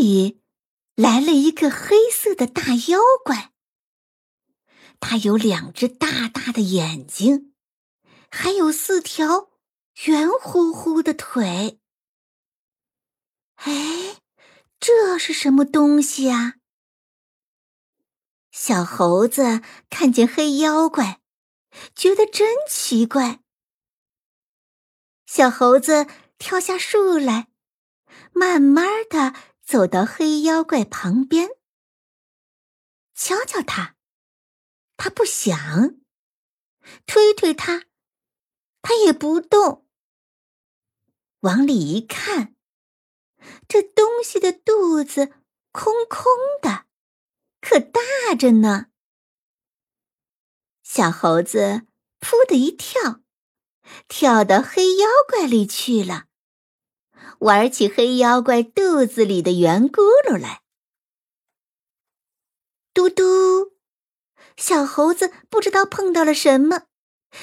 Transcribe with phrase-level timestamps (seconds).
[0.00, 0.40] 里
[0.94, 3.52] 来了一个黑色的大妖怪，
[4.98, 7.54] 它有两只大大的眼睛，
[8.30, 9.50] 还有四条
[10.06, 11.80] 圆乎乎的腿。
[13.56, 14.16] 哎，
[14.78, 16.54] 这是什么东西啊？
[18.50, 21.20] 小猴子看见黑妖怪，
[21.94, 23.40] 觉得真奇怪。
[25.26, 26.06] 小猴子
[26.38, 27.48] 跳下树来。
[28.32, 29.34] 慢慢的
[29.70, 31.48] 走到黑妖怪旁边，
[33.14, 33.94] 瞧瞧他，
[34.96, 36.00] 他不响；
[37.06, 37.84] 推推他，
[38.82, 39.86] 他也不动。
[41.42, 42.56] 往里一看，
[43.68, 45.34] 这东西的肚子
[45.70, 46.24] 空空
[46.60, 46.86] 的，
[47.60, 48.86] 可大着呢。
[50.82, 51.86] 小猴子
[52.18, 53.22] 扑的一跳，
[54.08, 56.26] 跳到黑妖怪里去了。
[57.40, 60.62] 玩起黑妖怪肚子里的圆咕噜来，
[62.92, 63.72] 嘟嘟！
[64.56, 66.82] 小猴子不知道碰到了什么，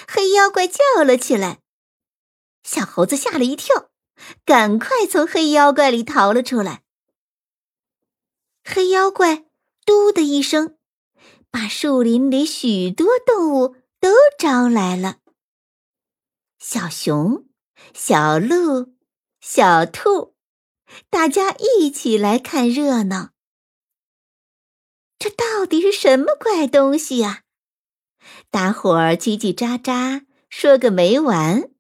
[0.08, 1.62] 黑妖怪叫了起来。
[2.64, 3.90] 小猴子吓了一跳，
[4.46, 6.84] 赶快从黑妖怪里逃了出来。
[8.64, 9.46] 黑妖怪
[9.86, 10.78] “嘟”的一声，
[11.50, 15.20] 把树林里许多动物都招来了：
[16.60, 17.48] 小熊、
[17.94, 18.97] 小鹿。
[19.50, 20.36] 小兔，
[21.10, 23.30] 大家一起来看热闹。
[25.18, 27.44] 这到底是什么怪东西呀？
[28.52, 31.72] 大伙儿叽叽喳喳说个没完。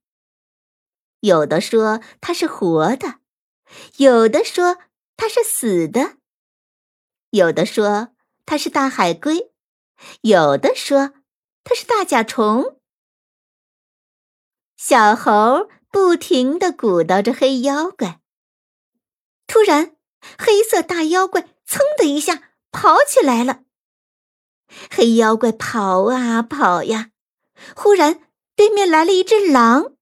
[1.19, 3.19] 有的说它是活的，
[3.97, 4.77] 有的说
[5.17, 6.15] 它是死的，
[7.31, 9.51] 有的说它是大海龟，
[10.21, 11.15] 有的说
[11.65, 12.79] 它是大甲虫。
[14.77, 15.69] 小猴。
[15.97, 18.21] 不停的鼓捣着黑妖怪。
[19.47, 19.95] 突然，
[20.37, 23.63] 黑色大妖怪噌的一下跑起来了。
[24.91, 27.09] 黑妖怪跑啊跑呀，
[27.75, 28.21] 忽然
[28.55, 29.95] 对面来了一只狼，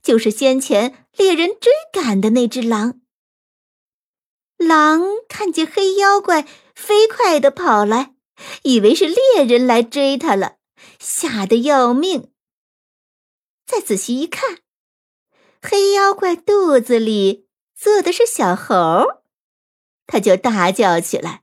[0.00, 3.00] 就是先前猎人追赶的那只狼。
[4.56, 8.14] 狼看见黑妖怪飞快的跑来，
[8.62, 10.58] 以为是猎人来追他了，
[11.00, 12.30] 吓得要命。
[13.66, 14.61] 再仔细一看。
[15.64, 19.22] 黑妖怪肚子里坐的是小猴，
[20.08, 21.42] 他就大叫起来：“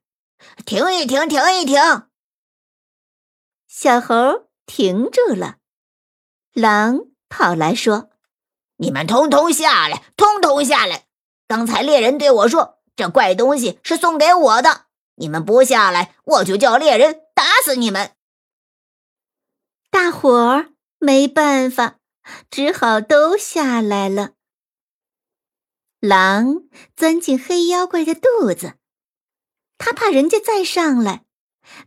[0.65, 1.79] 停一停，停一停！”
[3.65, 5.55] 小猴停住了。
[6.51, 8.09] 狼跑来说
[8.77, 11.05] ：“你们通通下来，通通下来！
[11.47, 14.87] 刚才猎人对我说，这怪东西是送给我的。
[15.15, 18.11] 你们不下来，我就叫猎人打死你们！”
[19.89, 21.98] 大伙儿没办法。
[22.49, 24.31] 只好都下来了。
[25.99, 26.63] 狼
[26.95, 28.75] 钻进黑妖怪的肚子，
[29.77, 31.25] 他怕人家再上来，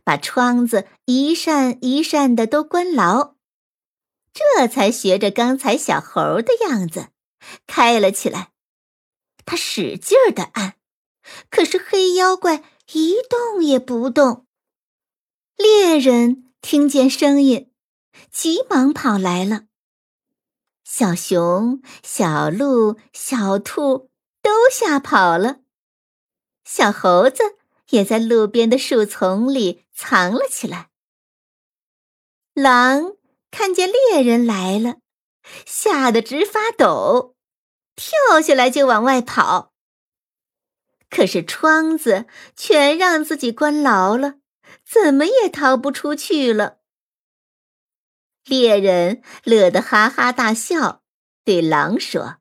[0.03, 3.35] 把窗子一扇一扇的都关牢，
[4.31, 7.09] 这才学着刚才小猴的样子
[7.65, 8.51] 开了起来。
[9.45, 10.75] 他使劲儿的按，
[11.49, 14.45] 可是黑妖怪一动也不动。
[15.57, 17.71] 猎人听见声音，
[18.31, 19.65] 急忙跑来了。
[20.95, 24.11] 小熊、小鹿、小兔
[24.43, 25.61] 都吓跑了，
[26.65, 27.57] 小猴子
[27.89, 30.91] 也在路边的树丛里藏了起来。
[32.53, 33.13] 狼
[33.49, 34.97] 看见猎人来了，
[35.65, 37.35] 吓得直发抖，
[37.95, 39.73] 跳下来就往外跑。
[41.09, 44.35] 可是窗子全让自己关牢了，
[44.87, 46.82] 怎么也逃不出去了。
[48.45, 51.03] 猎人乐得哈哈大笑，
[51.45, 52.37] 对狼说：“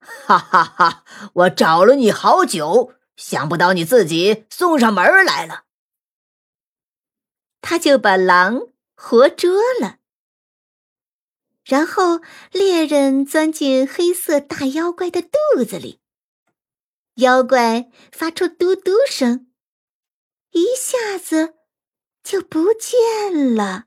[0.00, 1.04] 哈哈哈！
[1.34, 5.64] 我找了你好久，想不到你自己送上门来了。”
[7.62, 9.98] 他就把狼活捉了。
[11.64, 12.20] 然后
[12.52, 16.00] 猎人钻进黑色大妖怪的肚子里，
[17.16, 19.50] 妖怪发出嘟嘟声，
[20.52, 21.56] 一下子
[22.22, 23.86] 就不见了。